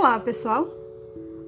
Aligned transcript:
Olá, 0.00 0.18
pessoal! 0.18 0.66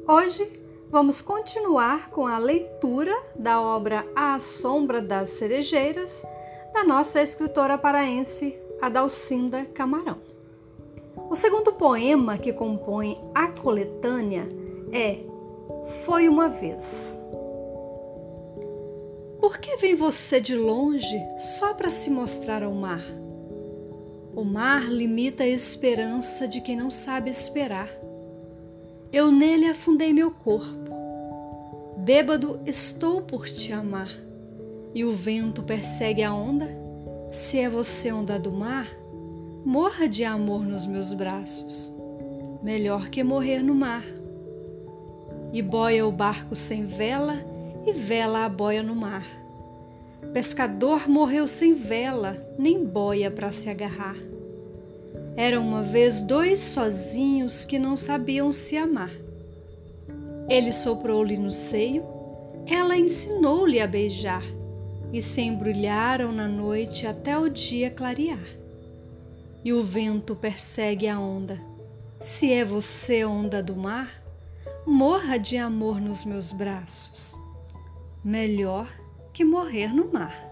Hoje 0.06 0.46
vamos 0.90 1.22
continuar 1.22 2.10
com 2.10 2.26
a 2.26 2.36
leitura 2.36 3.18
da 3.34 3.58
obra 3.58 4.04
A 4.14 4.38
Sombra 4.40 5.00
das 5.00 5.30
Cerejeiras, 5.30 6.22
da 6.74 6.84
nossa 6.84 7.23
escritora 7.23 7.78
paraense 7.78 8.54
Adalcinda 8.82 9.64
Camarão. 9.64 10.18
O 11.30 11.34
segundo 11.34 11.73
poema 11.73 12.36
que 12.36 12.52
compõe 12.52 13.18
a 13.34 13.48
coletânea 13.48 14.46
é 14.92 15.20
Foi 16.05 16.28
uma 16.28 16.50
Vez. 16.50 17.19
Por 19.41 19.56
que 19.56 19.78
vem 19.78 19.95
você 19.95 20.42
de 20.42 20.55
longe 20.55 21.19
só 21.38 21.73
para 21.73 21.91
se 21.91 22.10
mostrar 22.10 22.62
ao 22.62 22.73
mar? 22.73 23.02
O 24.37 24.45
mar 24.45 24.92
limita 24.92 25.42
a 25.42 25.48
esperança 25.48 26.46
de 26.46 26.60
quem 26.60 26.77
não 26.77 26.91
sabe 26.91 27.30
esperar. 27.30 27.88
Eu 29.12 29.30
nele 29.30 29.66
afundei 29.66 30.11
meu 30.11 30.30
corpo. 30.30 30.91
Bêbado 31.98 32.59
estou 32.65 33.21
por 33.21 33.47
te 33.47 33.71
amar. 33.71 34.09
E 34.95 35.05
o 35.05 35.12
vento 35.12 35.62
persegue 35.62 36.23
a 36.23 36.35
onda. 36.35 36.66
Se 37.30 37.59
é 37.59 37.69
você 37.69 38.11
onda 38.11 38.38
do 38.38 38.51
mar, 38.51 38.88
morra 39.66 40.09
de 40.09 40.25
amor 40.25 40.65
nos 40.65 40.87
meus 40.87 41.12
braços. 41.12 41.91
Melhor 42.62 43.11
que 43.11 43.23
morrer 43.23 43.62
no 43.62 43.75
mar. 43.75 44.05
E 45.52 45.60
boia 45.60 46.07
o 46.07 46.13
barco 46.13 46.57
sem 46.57 46.87
vela, 46.87 47.37
e 47.87 47.93
vela 47.93 48.47
a 48.47 48.49
boia 48.49 48.83
no 48.83 48.95
mar. 48.95 49.27
Pescador 50.33 51.07
morreu 51.07 51.47
sem 51.47 51.74
vela, 51.74 52.35
nem 52.59 52.83
boia 52.83 53.30
para 53.30 53.52
se 53.52 53.69
agarrar. 53.69 54.16
Eram 55.37 55.66
uma 55.66 55.83
vez 55.83 56.21
dois 56.21 56.61
sozinhos 56.61 57.65
que 57.65 57.79
não 57.79 57.97
sabiam 57.97 58.52
se 58.52 58.77
amar. 58.77 59.11
Ele 60.49 60.73
soprou-lhe 60.73 61.37
no 61.37 61.51
seio, 61.51 62.05
ela 62.66 62.97
ensinou-lhe 62.97 63.80
a 63.80 63.87
beijar, 63.87 64.44
e 65.12 65.22
se 65.22 65.41
embrulharam 65.41 66.33
na 66.33 66.49
noite 66.49 67.06
até 67.06 67.38
o 67.38 67.49
dia 67.49 67.91
clarear. 67.91 68.44
E 69.65 69.72
o 69.72 69.83
vento 69.83 70.34
persegue 70.34 71.06
a 71.06 71.19
onda. 71.19 71.60
Se 72.21 72.53
é 72.53 72.65
você 72.65 73.25
onda 73.25 73.62
do 73.62 73.77
mar, 73.77 74.22
morra 74.87 75.38
de 75.38 75.56
amor 75.56 76.00
nos 76.00 76.25
meus 76.25 76.53
braços. 76.53 77.38
Melhor 78.25 78.88
que 79.33 79.44
morrer 79.44 79.94
no 79.94 80.12
mar. 80.12 80.51